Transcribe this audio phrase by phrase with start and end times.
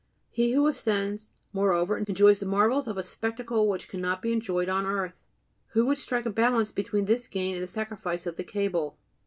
[0.31, 4.83] He who ascends, moreover, enjoys the marvels of a spectacle which cannot be enjoyed on
[4.83, 5.21] earth.
[5.73, 8.97] Who would strike a balance between this gain and the sacrifice of the cable?